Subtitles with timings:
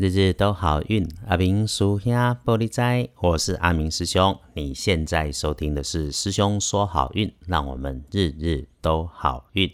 [0.00, 2.10] 日日都好运，阿明叔兄
[2.42, 4.34] 玻璃斋，我是阿明师兄。
[4.54, 9.70] 你现在收听的是师兄说好运，让我们日日都好运。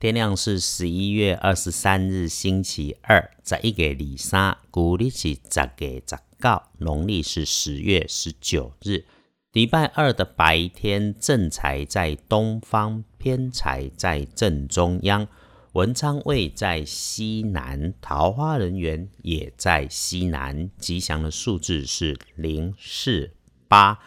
[0.00, 9.04] 天亮是十一月二十三日，星期二，在一个里三，古历是十月十九，农历是十月十九日，
[9.52, 15.28] 礼拜二的白天，正财在东方，偏财在正中央。
[15.72, 23.30] 文昌位在西南，桃花人缘也在西南，吉祥的数字是零四
[23.68, 23.98] 八。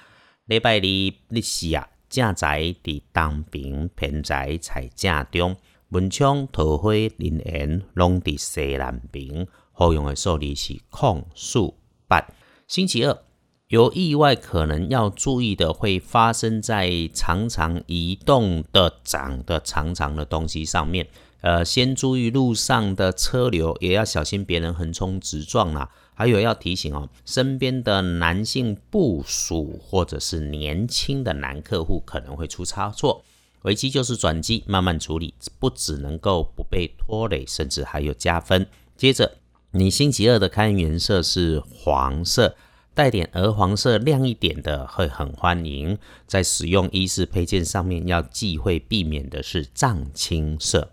[0.46, 5.56] 礼拜二日时啊，正在伫东边，偏宅在正中，
[5.90, 9.48] 文昌桃花人缘拢伫西南边。
[9.72, 12.28] 好用的数字是空数八。
[12.68, 13.24] 星期二
[13.68, 21.08] 有意外，可能要注意的会发生在常常移动的、长的长长的东西上面。
[21.42, 25.90] 呃，先注意路上的车流，也要小心别人横冲直撞啦。
[26.14, 33.24] 还有要提醒哦，身边的男性部属或者是年轻的男客户可能会出差错。
[33.64, 38.68] 危机就是转机，慢慢处理，不只能够不被拖累，甚至还有加分。
[38.96, 39.38] 接着，
[39.72, 42.56] 你星期二的开运颜色是黄色，
[42.94, 45.98] 带点鹅黄色，亮一点的会很欢迎。
[46.28, 50.92] 在使用衣饰配件上面，要忌讳避免的是藏青色。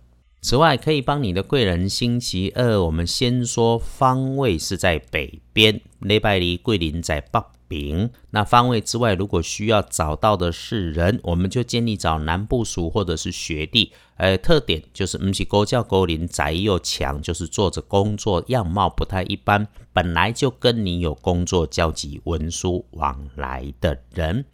[0.48, 1.86] 此外，可以帮你的贵人。
[1.86, 8.10] 星期二，我们先说方位是在北边，礼拜离桂林在北边。
[8.30, 13.92] 那方位之外，如果需要找到的是人，我们就建议找南部属或者是学弟。
[14.16, 24.46] 呃，特点就是不是高教高龄宅又强，就是做着工作样貌不太一般，本来就跟你有工作交集、文书往来的人。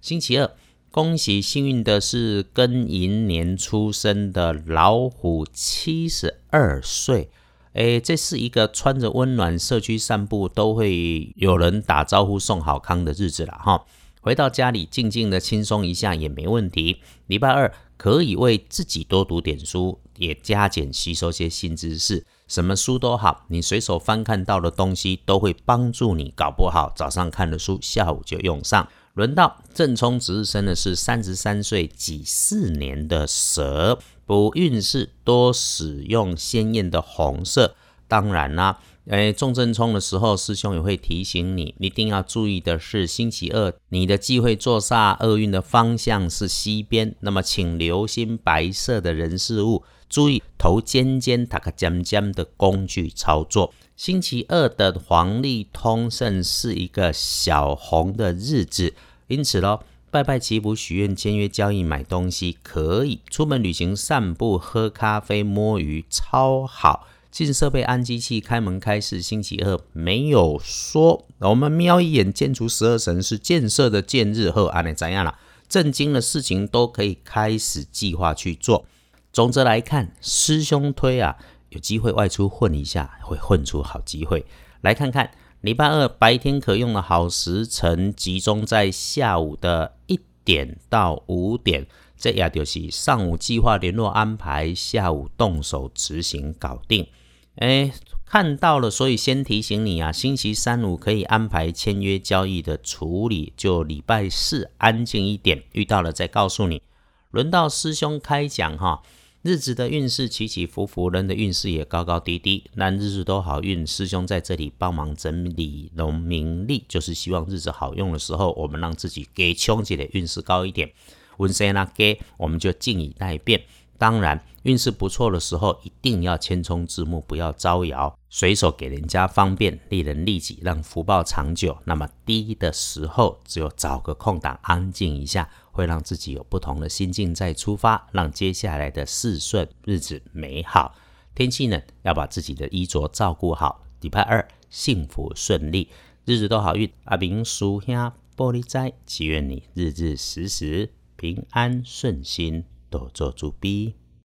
[0.00, 0.50] 星期二。
[0.92, 7.30] 恭喜幸运的是庚寅年出生的老虎，七十二岁。
[7.72, 13.86] 诶，这是一个穿着温暖社区散步都会有人打招呼送好康的日子了哈。
[14.20, 17.00] 回到家里静静的轻松一下也没问题。
[17.26, 22.26] 礼拜二可以为自己多读点书，也加减吸收些新知识。
[22.46, 26.30] 什么书都好，你随手翻看到的东西都会帮助你。
[26.36, 28.86] 搞不好早上看的书，下午就用上。
[29.14, 37.74] 轮到正冲值日生的是三十三岁己巳年的蛇，补运势多使用鲜艳的红色。
[38.08, 38.78] 当然啦，
[39.08, 53.72] 诶，重正冲的时候，师兄也会提醒你，一定要注意的是，星期二你的忌讳坐煞厄运的方向是西边，那么请留心白色的人事物，注意头尖尖、打个尖尖的工具操作。
[53.96, 58.92] 星期二的黄历通胜是一个小红的日子，
[59.28, 67.08] 因此咯，拜拜祈福、许愿、签约、交易、买东西可以；出门旅行、散步、喝咖啡、摸鱼超好。
[67.30, 71.24] 进设备、安机器、开门开市，星期二没有说。
[71.38, 75.38] 我们瞄一眼建筑十二神是建设的建日后，安内怎样了？
[75.66, 78.84] 震惊的事情都可以开始计划去做。
[79.32, 81.36] 总之来看，师兄推啊。
[81.70, 84.44] 有机会外出混一下，会混出好机会。
[84.82, 85.30] 来看看
[85.62, 91.86] 礼拜二白天可用的好时辰，集中在下午的一点到五点。
[92.18, 97.08] 这也就是上午计划联络安排，下午动手执行搞定。
[97.56, 97.90] 哎，
[98.26, 106.82] 看到了，所以先提醒你啊，星期三五可以安排签约交易的处理，就礼拜四安静一点，遇到了再告诉你。
[107.30, 109.00] 轮到师兄开讲哈。
[109.42, 112.70] 日子的运势起起伏伏，人的运势也高高低低。
[112.76, 120.92] 但日子都好运，师兄在这里帮忙整理农民历，就是希望日子好用的时候，我们让自己给穷姐的运势高一点。
[121.38, 123.60] 温谁那给，我们就静以待变。
[124.02, 131.78] 当然，运势不错的时候，一定要谦冲自牧，不要招摇，随手给人家方便，利人利己，让福报长久。
[131.84, 140.96] 那么低的时候，只有找个空档安静一下，会让自己有不同的心境再出发，让接下来的事顺日子美好。
[141.36, 143.84] 天气冷，要把自己的衣着照顾好。
[144.00, 145.88] 礼拜二幸福顺利，
[146.24, 146.90] 日子都好运。
[147.04, 147.94] 阿明叔兄
[148.36, 152.64] 玻璃斋，祈愿你日日时时平安顺心。
[152.92, 153.94] 多做主笔。